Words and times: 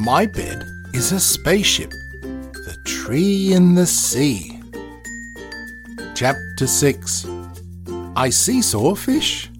My 0.00 0.24
bed 0.24 0.66
is 0.94 1.12
a 1.12 1.20
spaceship, 1.20 1.90
the 1.90 2.74
tree 2.86 3.52
in 3.52 3.74
the 3.74 3.84
sea. 3.84 4.58
Chapter 6.14 6.66
6 6.66 7.26
I 8.16 8.30
See 8.30 8.62
Saw 8.62 8.94
Fish. 8.94 9.50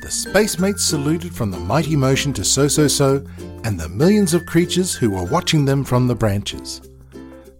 The 0.00 0.08
space 0.08 0.58
mates 0.58 0.82
saluted 0.82 1.34
from 1.34 1.50
the 1.50 1.60
mighty 1.60 1.94
motion 1.94 2.32
to 2.32 2.42
So 2.42 2.68
So 2.68 2.88
So 2.88 3.22
and 3.64 3.78
the 3.78 3.90
millions 3.90 4.32
of 4.32 4.46
creatures 4.46 4.94
who 4.94 5.10
were 5.10 5.24
watching 5.24 5.66
them 5.66 5.84
from 5.84 6.06
the 6.06 6.14
branches. 6.14 6.80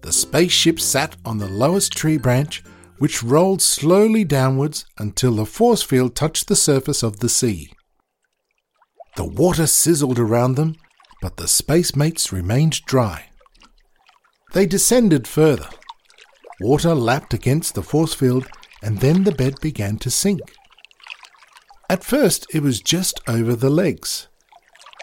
The 0.00 0.10
spaceship 0.10 0.80
sat 0.80 1.16
on 1.26 1.36
the 1.36 1.48
lowest 1.48 1.92
tree 1.92 2.16
branch, 2.16 2.64
which 2.96 3.22
rolled 3.22 3.60
slowly 3.60 4.24
downwards 4.24 4.86
until 4.96 5.32
the 5.32 5.44
force 5.44 5.82
field 5.82 6.16
touched 6.16 6.48
the 6.48 6.56
surface 6.56 7.02
of 7.02 7.18
the 7.18 7.28
sea. 7.28 7.70
The 9.16 9.26
water 9.26 9.66
sizzled 9.66 10.18
around 10.18 10.54
them, 10.54 10.74
but 11.20 11.36
the 11.36 11.48
space 11.48 11.96
mates 11.96 12.32
remained 12.32 12.84
dry. 12.84 13.26
They 14.52 14.66
descended 14.66 15.26
further. 15.26 15.68
Water 16.60 16.94
lapped 16.94 17.34
against 17.34 17.74
the 17.74 17.82
force 17.82 18.14
field, 18.14 18.46
and 18.82 18.98
then 18.98 19.24
the 19.24 19.32
bed 19.32 19.60
began 19.60 19.98
to 19.98 20.10
sink. 20.10 20.40
At 21.90 22.04
first, 22.04 22.46
it 22.52 22.62
was 22.62 22.80
just 22.80 23.20
over 23.28 23.54
the 23.56 23.70
legs, 23.70 24.28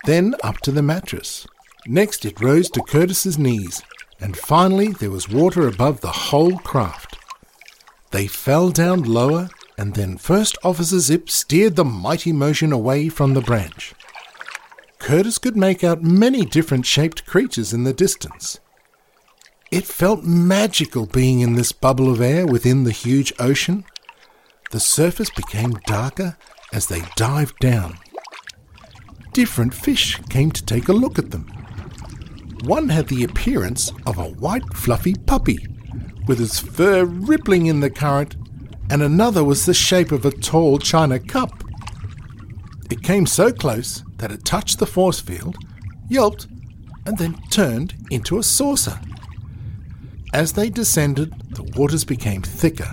then 0.05 0.36
up 0.44 0.58
to 0.62 0.72
the 0.72 0.84
mattress. 0.84 1.48
Next, 1.88 2.26
it 2.26 2.41
rose 2.41 2.70
to 2.72 2.82
Curtis's 2.82 3.38
knees, 3.38 3.82
and 4.20 4.38
finally, 4.38 4.90
there 4.94 5.12
was 5.12 5.30
water 5.30 5.68
above 5.68 6.02
the 6.02 6.12
whole 6.12 6.58
craft. 6.60 7.18
They 8.12 8.27
fell 8.27 8.70
down 8.70 9.04
lower, 9.04 9.50
and 9.77 9.94
then 9.94 10.18
First 10.18 10.58
Officer 10.63 11.00
Zip 11.00 11.30
steered 11.30 11.76
the 11.76 11.86
mighty 11.86 12.32
motion 12.32 12.72
away 12.72 13.10
from 13.10 13.34
the 13.34 13.41
branch. 13.41 13.94
Curtis 15.05 15.37
could 15.37 15.55
make 15.55 15.84
out 15.84 16.01
many 16.01 16.45
different 16.45 16.84
shaped 16.84 17.27
creatures 17.27 17.73
in 17.73 17.84
the 17.84 17.93
distance. 17.93 18.59
It 19.70 19.85
felt 19.85 20.23
magical 20.23 21.05
being 21.05 21.41
in 21.41 21.53
this 21.53 21.71
bubble 21.71 22.11
of 22.11 22.21
air 22.21 22.48
within 22.48 22.85
the 22.85 22.91
huge 22.91 23.31
ocean. 23.37 23.85
The 24.71 24.79
surface 24.79 25.29
became 25.29 25.73
darker 25.85 26.37
as 26.73 26.87
they 26.87 27.03
dived 27.15 27.59
down. 27.59 27.99
Different 29.31 29.76
fish 29.76 30.20
came 30.29 30.49
to 30.49 30.65
take 30.65 30.87
a 30.89 30.93
look 30.93 31.20
at 31.20 31.29
them. 31.29 31.51
One 32.63 32.89
had 32.89 33.07
the 33.07 33.26
appearance 33.26 33.91
of 34.07 34.17
a 34.17 34.29
white, 34.29 34.73
fluffy 34.73 35.13
puppy, 35.13 35.67
with 36.26 36.41
its 36.41 36.57
fur 36.57 37.05
rippling 37.05 37.67
in 37.67 37.79
the 37.79 37.91
current, 37.91 38.37
and 38.89 39.03
another 39.03 39.43
was 39.43 39.67
the 39.67 39.73
shape 39.76 40.11
of 40.11 40.26
a 40.26 40.31
tall 40.31 40.79
china 40.79 41.20
cup. 41.20 41.63
It 42.96 43.04
came 43.04 43.26
so 43.26 43.51
close 43.51 44.04
that 44.20 44.32
it 44.32 44.46
touched 44.46 44.79
the 44.79 44.85
force 44.85 45.20
field, 45.20 45.57
yelped, 46.07 46.48
and 47.05 47.18
then 47.18 47.38
turned 47.49 47.93
into 48.10 48.40
a 48.40 48.43
saucer. 48.43 48.98
As 50.34 50.54
they 50.54 50.70
descended, 50.70 51.34
the 51.49 51.70
waters 51.77 52.05
became 52.05 52.41
thicker 52.41 52.90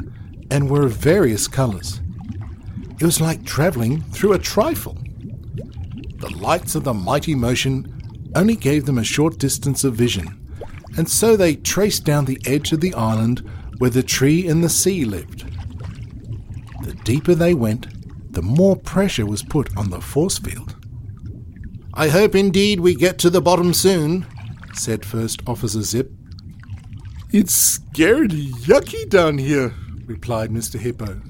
and 0.50 0.68
were 0.68 0.82
of 0.82 0.96
various 0.96 1.46
colours. 1.46 2.00
It 2.98 3.04
was 3.04 3.20
like 3.20 3.44
travelling 3.44 4.02
through 4.02 4.32
a 4.32 4.40
trifle. 4.40 4.98
The 6.18 6.34
lights 6.36 6.74
of 6.74 6.82
the 6.82 6.94
mighty 6.94 7.36
motion 7.36 8.30
only 8.34 8.56
gave 8.56 8.86
them 8.86 8.98
a 8.98 9.04
short 9.04 9.38
distance 9.38 9.84
of 9.84 9.94
vision, 9.94 10.36
and 10.96 11.08
so 11.08 11.36
they 11.36 11.54
traced 11.54 12.04
down 12.04 12.24
the 12.24 12.40
edge 12.44 12.72
of 12.72 12.80
the 12.80 12.94
island 12.94 13.48
where 13.78 13.88
the 13.88 14.02
tree 14.02 14.48
and 14.48 14.64
the 14.64 14.68
sea 14.68 15.04
lived. 15.04 15.44
The 16.82 16.94
deeper 17.04 17.36
they 17.36 17.54
went, 17.54 17.86
the 18.32 18.42
more 18.42 18.76
pressure 18.76 19.26
was 19.26 19.42
put 19.42 19.74
on 19.76 19.90
the 19.90 20.00
force 20.00 20.38
field. 20.38 20.74
I 21.94 22.08
hope 22.08 22.34
indeed 22.34 22.80
we 22.80 22.94
get 22.94 23.18
to 23.18 23.30
the 23.30 23.42
bottom 23.42 23.74
soon, 23.74 24.26
said 24.74 25.04
First 25.04 25.42
Officer 25.46 25.82
Zip. 25.82 26.10
It's 27.30 27.78
scaredy 27.78 28.50
yucky 28.50 29.08
down 29.08 29.38
here, 29.38 29.74
replied 30.06 30.50
Mr. 30.50 30.78
Hippo. 30.78 31.20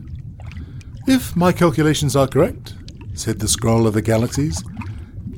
If 1.07 1.35
my 1.35 1.51
calculations 1.51 2.15
are 2.15 2.29
correct, 2.29 2.75
said 3.15 3.41
the 3.41 3.49
Scroll 3.49 3.89
of 3.89 3.95
the 3.95 4.03
Galaxies, 4.03 4.63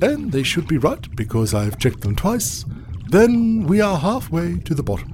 and 0.01 0.31
they 0.31 0.43
should 0.43 0.67
be 0.67 0.77
right 0.77 1.15
because 1.15 1.53
I 1.53 1.63
have 1.63 1.79
checked 1.79 2.01
them 2.01 2.15
twice, 2.15 2.65
then 3.09 3.65
we 3.65 3.81
are 3.81 3.97
halfway 3.97 4.59
to 4.59 4.75
the 4.75 4.83
bottom. 4.83 5.11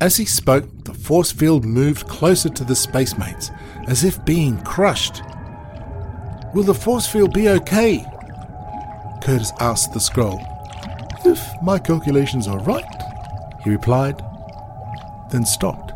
As 0.00 0.16
he 0.16 0.24
spoke, 0.24 0.68
the 0.84 0.94
force 0.94 1.30
field 1.32 1.64
moved 1.64 2.08
closer 2.08 2.48
to 2.48 2.64
the 2.64 2.74
spacemates, 2.74 3.50
as 3.86 4.04
if 4.04 4.24
being 4.24 4.60
crushed. 4.62 5.22
Will 6.54 6.62
the 6.62 6.74
force 6.74 7.06
field 7.06 7.34
be 7.34 7.48
okay? 7.48 8.04
Curtis 9.22 9.52
asked 9.58 9.92
the 9.92 10.00
scroll. 10.00 10.40
If 11.24 11.42
my 11.62 11.78
calculations 11.78 12.46
are 12.46 12.60
right, 12.60 12.84
he 13.64 13.70
replied, 13.70 14.22
then 15.30 15.44
stopped. 15.44 15.92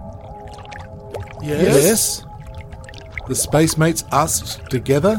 Yes? 1.40 1.84
yes? 1.84 2.26
The 3.28 3.34
spacemates 3.34 4.04
asked 4.10 4.68
together. 4.68 5.16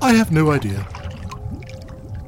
I 0.00 0.14
have 0.14 0.32
no 0.32 0.50
idea. 0.50 0.86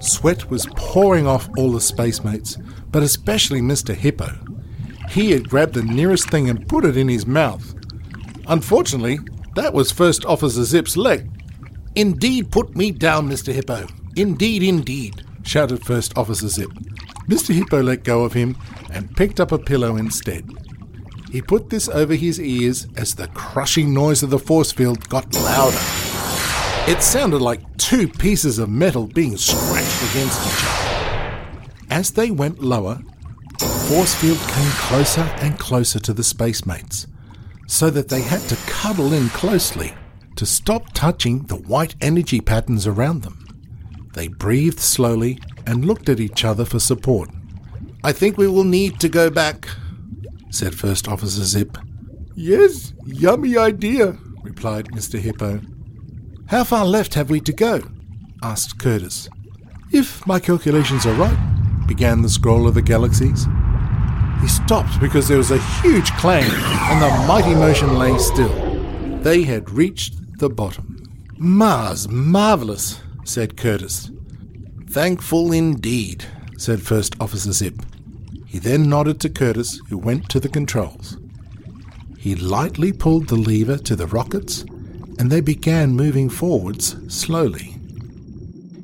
Sweat 0.00 0.50
was 0.50 0.66
pouring 0.76 1.26
off 1.26 1.48
all 1.56 1.72
the 1.72 1.78
spacemates, 1.78 2.60
but 2.90 3.02
especially 3.02 3.60
Mr. 3.60 3.94
Hippo. 3.94 4.30
He 5.08 5.30
had 5.30 5.48
grabbed 5.48 5.74
the 5.74 5.82
nearest 5.82 6.28
thing 6.28 6.50
and 6.50 6.68
put 6.68 6.84
it 6.84 6.96
in 6.96 7.08
his 7.08 7.26
mouth. 7.26 7.74
Unfortunately, 8.48 9.20
that 9.54 9.72
was 9.72 9.90
First 9.90 10.26
Officer 10.26 10.64
Zip's 10.64 10.96
leg. 10.96 11.30
Indeed, 11.96 12.52
put 12.52 12.76
me 12.76 12.90
down, 12.90 13.26
Mr. 13.26 13.54
Hippo. 13.54 13.86
Indeed, 14.16 14.62
indeed, 14.62 15.24
shouted 15.44 15.82
First 15.82 16.16
Officer 16.18 16.48
Zip. 16.48 16.68
Mr. 17.26 17.54
Hippo 17.54 17.82
let 17.82 18.04
go 18.04 18.22
of 18.22 18.34
him 18.34 18.54
and 18.92 19.16
picked 19.16 19.40
up 19.40 19.50
a 19.50 19.58
pillow 19.58 19.96
instead. 19.96 20.44
He 21.32 21.40
put 21.40 21.70
this 21.70 21.88
over 21.88 22.14
his 22.14 22.38
ears 22.38 22.86
as 22.98 23.14
the 23.14 23.28
crushing 23.28 23.94
noise 23.94 24.22
of 24.22 24.28
the 24.28 24.38
force 24.38 24.72
field 24.72 25.08
got 25.08 25.34
louder. 25.36 25.80
It 26.86 27.02
sounded 27.02 27.40
like 27.40 27.78
two 27.78 28.08
pieces 28.08 28.58
of 28.58 28.68
metal 28.68 29.06
being 29.06 29.38
scratched 29.38 30.10
against 30.10 30.46
each 30.46 30.64
other. 30.68 31.70
As 31.88 32.10
they 32.10 32.30
went 32.30 32.62
lower, 32.62 33.00
the 33.58 33.66
force 33.88 34.14
field 34.14 34.38
came 34.38 34.70
closer 34.72 35.22
and 35.40 35.58
closer 35.58 35.98
to 36.00 36.12
the 36.12 36.24
space 36.24 36.66
mates, 36.66 37.06
so 37.68 37.88
that 37.88 38.10
they 38.10 38.20
had 38.20 38.42
to 38.42 38.56
cuddle 38.66 39.14
in 39.14 39.30
closely 39.30 39.94
to 40.36 40.46
stop 40.46 40.92
touching 40.92 41.44
the 41.46 41.56
white 41.56 41.94
energy 42.00 42.40
patterns 42.40 42.86
around 42.86 43.22
them. 43.22 43.46
They 44.14 44.28
breathed 44.28 44.80
slowly 44.80 45.38
and 45.66 45.84
looked 45.84 46.08
at 46.08 46.20
each 46.20 46.44
other 46.44 46.64
for 46.64 46.78
support. 46.78 47.30
I 48.04 48.12
think 48.12 48.38
we 48.38 48.46
will 48.46 48.64
need 48.64 49.00
to 49.00 49.08
go 49.08 49.30
back, 49.30 49.68
said 50.50 50.74
First 50.74 51.08
Officer 51.08 51.42
Zip. 51.42 51.76
Yes, 52.34 52.92
yummy 53.04 53.56
idea, 53.56 54.16
replied 54.42 54.86
Mr. 54.88 55.18
Hippo. 55.18 55.60
How 56.46 56.64
far 56.64 56.84
left 56.84 57.14
have 57.14 57.30
we 57.30 57.40
to 57.40 57.52
go? 57.52 57.82
asked 58.42 58.78
Curtis. 58.78 59.28
If 59.92 60.26
my 60.26 60.38
calculations 60.38 61.06
are 61.06 61.14
right, 61.14 61.84
began 61.86 62.22
the 62.22 62.28
Scroll 62.28 62.68
of 62.68 62.74
the 62.74 62.82
Galaxies. 62.82 63.46
He 64.40 64.48
stopped 64.48 65.00
because 65.00 65.28
there 65.28 65.38
was 65.38 65.50
a 65.50 65.62
huge 65.80 66.12
clang 66.12 66.44
and 66.44 67.02
the 67.02 67.26
mighty 67.26 67.54
motion 67.54 67.98
lay 67.98 68.16
still. 68.18 68.52
They 69.22 69.42
had 69.42 69.70
reached 69.70 70.14
the 70.38 70.50
bottom. 70.50 71.02
Mars, 71.38 72.08
marvelous, 72.08 73.00
said 73.24 73.56
Curtis. 73.56 74.10
Thankful 74.88 75.52
indeed, 75.52 76.24
said 76.56 76.82
First 76.82 77.14
Officer 77.20 77.52
Zip. 77.52 77.82
He 78.46 78.58
then 78.58 78.88
nodded 78.88 79.20
to 79.20 79.28
Curtis, 79.28 79.80
who 79.88 79.98
went 79.98 80.28
to 80.30 80.40
the 80.40 80.48
controls. 80.48 81.18
He 82.18 82.34
lightly 82.34 82.92
pulled 82.92 83.28
the 83.28 83.36
lever 83.36 83.78
to 83.78 83.96
the 83.96 84.06
rockets 84.06 84.64
and 85.18 85.30
they 85.30 85.40
began 85.40 85.96
moving 85.96 86.28
forwards 86.28 86.96
slowly. 87.14 87.78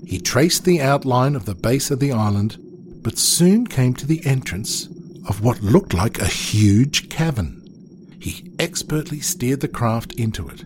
He 0.06 0.18
traced 0.18 0.64
the 0.64 0.80
outline 0.80 1.34
of 1.34 1.46
the 1.46 1.54
base 1.54 1.90
of 1.90 2.00
the 2.00 2.12
island, 2.12 2.56
but 3.02 3.18
soon 3.18 3.66
came 3.66 3.94
to 3.94 4.06
the 4.06 4.24
entrance 4.26 4.88
of 5.28 5.42
what 5.42 5.62
looked 5.62 5.94
like 5.94 6.18
a 6.18 6.26
huge 6.26 7.08
cavern. 7.08 7.58
He 8.20 8.52
expertly 8.58 9.20
steered 9.20 9.60
the 9.60 9.68
craft 9.68 10.12
into 10.12 10.48
it. 10.48 10.64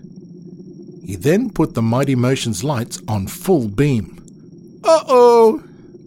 He 1.07 1.15
then 1.15 1.51
put 1.51 1.75
the 1.75 1.83
Mighty 1.83 2.17
Motion's 2.17 2.65
lights 2.65 3.01
on 3.07 3.29
full 3.29 3.69
beam. 3.69 4.81
Uh 4.83 5.05
oh, 5.07 5.63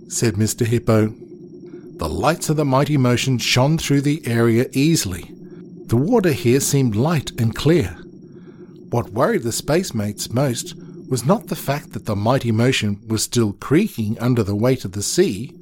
said 0.09 0.33
Mr. 0.33 0.65
Hippo. 0.65 1.07
The 1.07 2.09
lights 2.09 2.49
of 2.49 2.57
the 2.57 2.65
Mighty 2.65 2.97
Motion 2.97 3.37
shone 3.37 3.77
through 3.77 4.01
the 4.01 4.21
area 4.27 4.67
easily. 4.73 5.31
The 5.85 5.95
water 5.95 6.33
here 6.33 6.59
seemed 6.59 6.97
light 6.97 7.31
and 7.39 7.55
clear. 7.55 7.91
What 8.89 9.11
worried 9.11 9.43
the 9.43 9.53
space 9.53 9.93
mates 9.93 10.31
most 10.31 10.75
was 11.07 11.25
not 11.25 11.47
the 11.47 11.55
fact 11.55 11.93
that 11.93 12.05
the 12.05 12.15
mighty 12.15 12.51
motion 12.51 12.99
was 13.07 13.23
still 13.23 13.53
creaking 13.53 14.19
under 14.19 14.43
the 14.43 14.55
weight 14.55 14.83
of 14.83 14.91
the 14.91 15.01
sea, 15.01 15.53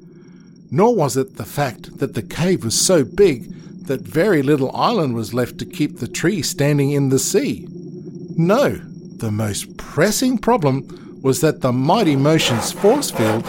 nor 0.70 0.94
was 0.94 1.16
it 1.16 1.36
the 1.36 1.44
fact 1.44 1.98
that 1.98 2.14
the 2.14 2.22
cave 2.22 2.64
was 2.64 2.78
so 2.78 3.04
big 3.04 3.50
that 3.86 4.00
very 4.00 4.42
little 4.42 4.74
island 4.74 5.14
was 5.14 5.32
left 5.32 5.58
to 5.58 5.64
keep 5.64 5.98
the 5.98 6.08
tree 6.08 6.42
standing 6.42 6.90
in 6.90 7.08
the 7.08 7.18
sea. 7.18 7.66
No, 8.36 8.80
the 9.18 9.30
most 9.30 9.76
pressing 9.76 10.38
problem 10.38 11.20
was 11.22 11.40
that 11.40 11.60
the 11.60 11.72
mighty 11.72 12.14
motion's 12.14 12.70
force 12.70 13.10
field 13.10 13.44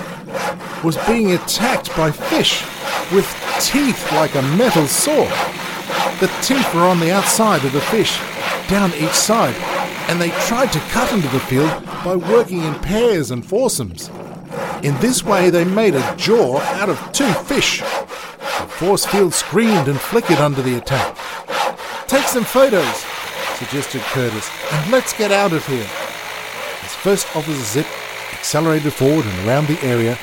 was 0.83 0.98
being 1.06 1.31
attacked 1.31 1.95
by 1.95 2.12
fish 2.12 2.63
with 3.12 3.27
teeth 3.62 4.12
like 4.13 4.33
a 4.36 4.42
metal 4.42 4.88
saw. 4.88 5.24
The 6.19 6.31
teeth 6.42 6.74
were 6.74 6.81
on 6.81 7.00
the 7.00 7.12
outside 7.12 7.63
of 7.63 7.74
the 7.74 7.81
fish, 7.81 8.18
down 8.68 8.94
each 8.95 9.12
side, 9.12 9.56
and 10.10 10.19
they 10.19 10.31
tried 10.48 10.71
to 10.74 10.80
cut 10.92 11.12
into 11.13 11.27
the 11.30 11.39
field 11.39 11.72
by 12.04 12.15
working 12.15 12.63
in 12.63 12.74
pairs 12.75 13.31
and 13.31 13.45
foursomes. 13.45 14.10
In 14.83 14.98
this 15.00 15.24
way, 15.24 15.50
they 15.50 15.65
made 15.65 15.94
a 15.94 16.15
jaw 16.15 16.60
out 16.60 16.89
of 16.89 17.12
two 17.12 17.31
fish. 17.33 17.81
The 17.81 18.68
force 18.68 19.06
field 19.06 19.33
screamed 19.33 19.88
and 19.88 20.00
flickered 20.00 20.39
under 20.39 20.62
the 20.62 20.77
attack. 20.77 21.15
Take 22.07 22.25
some 22.25 22.44
photos, 22.44 23.06
suggested 23.60 24.02
Curtis, 24.02 24.50
and 24.72 24.92
let's 24.92 25.12
get 25.12 25.32
out 25.32 25.52
of 25.52 25.66
here. 25.68 25.88
As 26.82 26.96
First 26.96 27.28
Officer 27.36 27.62
Zip 27.62 27.88
accelerated 28.32 28.94
forward 28.94 29.26
and 29.26 29.48
around 29.48 29.68
the 29.68 29.82
area, 29.84 30.18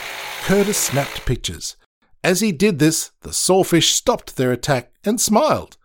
Curtis 0.44 0.78
snapped 0.78 1.26
pictures. 1.26 1.76
As 2.24 2.40
he 2.40 2.50
did 2.50 2.78
this, 2.78 3.12
the 3.20 3.34
sawfish 3.34 3.92
stopped 3.92 4.36
their 4.36 4.52
attack 4.52 4.90
and 5.04 5.20
smiled. 5.20 5.76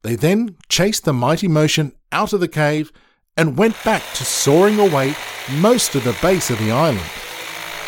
They 0.00 0.16
then 0.16 0.56
chased 0.70 1.04
the 1.04 1.12
mighty 1.12 1.46
motion 1.46 1.92
out 2.10 2.32
of 2.32 2.40
the 2.40 2.48
cave 2.48 2.90
and 3.36 3.58
went 3.58 3.76
back 3.84 4.02
to 4.14 4.24
soaring 4.24 4.80
away 4.80 5.14
most 5.60 5.94
of 5.94 6.04
the 6.04 6.16
base 6.22 6.48
of 6.48 6.58
the 6.58 6.72
island. 6.72 7.04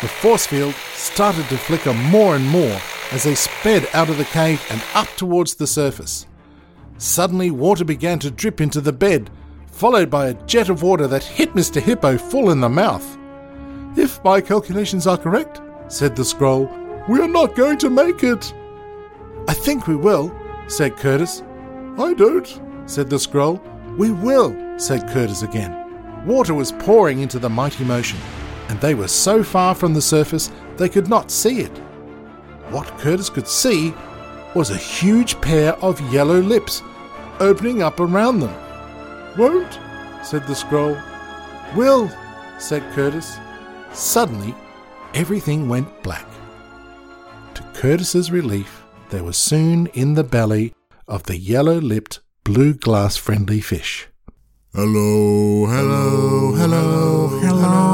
The 0.01 0.07
force 0.07 0.45
field 0.45 0.75
started 0.93 1.49
to 1.49 1.57
flicker 1.57 1.93
more 1.93 2.35
and 2.35 2.47
more 2.47 2.79
as 3.11 3.23
they 3.23 3.33
sped 3.33 3.89
out 3.93 4.09
of 4.09 4.17
the 4.17 4.25
cave 4.25 4.63
and 4.69 4.83
up 4.93 5.07
towards 5.15 5.55
the 5.55 5.67
surface. 5.67 6.27
Suddenly, 6.97 7.51
water 7.51 7.83
began 7.83 8.19
to 8.19 8.31
drip 8.31 8.61
into 8.61 8.81
the 8.81 8.93
bed, 8.93 9.29
followed 9.67 10.09
by 10.09 10.27
a 10.27 10.45
jet 10.45 10.69
of 10.69 10.81
water 10.81 11.07
that 11.07 11.23
hit 11.23 11.53
Mr. 11.53 11.81
Hippo 11.81 12.17
full 12.17 12.51
in 12.51 12.61
the 12.61 12.69
mouth. 12.69 13.17
If 13.97 14.23
my 14.23 14.41
calculations 14.41 15.07
are 15.07 15.17
correct, 15.17 15.61
said 15.87 16.15
the 16.15 16.25
scroll, 16.25 16.69
we 17.09 17.19
are 17.19 17.27
not 17.27 17.55
going 17.55 17.77
to 17.79 17.89
make 17.89 18.23
it. 18.23 18.53
I 19.47 19.53
think 19.53 19.87
we 19.87 19.95
will, 19.95 20.33
said 20.67 20.97
Curtis. 20.97 21.43
I 21.97 22.13
don't, 22.13 22.61
said 22.85 23.09
the 23.09 23.19
scroll. 23.19 23.61
We 23.97 24.11
will, 24.11 24.55
said 24.77 25.07
Curtis 25.09 25.43
again. 25.43 26.25
Water 26.25 26.53
was 26.53 26.71
pouring 26.71 27.19
into 27.19 27.39
the 27.39 27.49
mighty 27.49 27.83
motion, 27.83 28.19
and 28.69 28.79
they 28.81 28.95
were 28.95 29.07
so 29.07 29.43
far 29.43 29.75
from 29.75 29.93
the 29.93 30.01
surface 30.01 30.51
they 30.77 30.89
could 30.89 31.07
not 31.07 31.29
see 31.29 31.59
it. 31.59 31.77
What 32.69 32.97
Curtis 32.97 33.29
could 33.29 33.47
see 33.47 33.93
was 34.55 34.71
a 34.71 34.77
huge 34.77 35.39
pair 35.41 35.73
of 35.83 35.99
yellow 36.13 36.39
lips 36.39 36.81
opening 37.41 37.83
up 37.83 37.99
around 37.99 38.39
them. 38.39 38.55
Won't, 39.37 39.79
said 40.23 40.47
the 40.47 40.55
scroll. 40.55 40.97
Will, 41.75 42.09
said 42.57 42.81
Curtis. 42.93 43.37
Suddenly, 43.91 44.55
everything 45.13 45.67
went 45.67 46.01
black. 46.03 46.25
To 47.55 47.63
Curtis's 47.73 48.31
relief, 48.31 48.85
they 49.09 49.19
were 49.19 49.33
soon 49.33 49.87
in 49.87 50.13
the 50.13 50.23
belly 50.23 50.73
of 51.05 51.23
the 51.23 51.37
yellow 51.37 51.79
lipped, 51.79 52.21
blue 52.45 52.73
glass 52.73 53.17
friendly 53.17 53.59
fish. 53.59 54.07
Hello, 54.73 55.65
hello, 55.65 56.53
hello, 56.53 57.27
hello. 57.39 57.85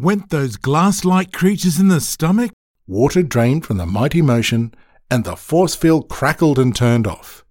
Went 0.00 0.30
those 0.30 0.56
glass 0.56 1.04
like 1.04 1.32
creatures 1.32 1.78
in 1.78 1.88
the 1.88 2.00
stomach? 2.00 2.52
Water 2.88 3.24
drained 3.24 3.66
from 3.66 3.78
the 3.78 3.86
mighty 3.86 4.22
motion, 4.22 4.72
and 5.10 5.24
the 5.24 5.34
force 5.34 5.74
field 5.74 6.08
crackled 6.08 6.56
and 6.56 6.74
turned 6.74 7.04
off. 7.06 7.44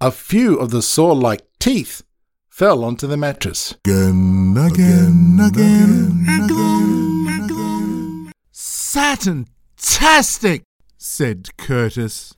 A 0.00 0.10
few 0.10 0.58
of 0.58 0.70
the 0.70 0.82
saw 0.82 1.12
like 1.12 1.42
teeth 1.60 2.02
fell 2.48 2.82
onto 2.82 3.06
the 3.06 3.16
mattress. 3.16 3.76
Again, 3.84 4.56
again, 4.58 5.38
again, 5.40 6.26
again, 6.28 7.26
again. 7.44 8.32
Satin-tastic, 8.50 9.44
said 10.98 11.56
Curtis. 11.56 12.34